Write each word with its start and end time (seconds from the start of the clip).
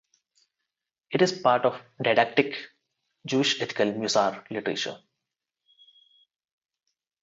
It 1.11 1.21
is 1.21 1.31
part 1.43 1.63
of 1.63 1.79
didactic 2.01 2.55
Jewish 3.27 3.61
ethical 3.61 3.85
Musar 3.93 4.43
literature. 4.49 4.99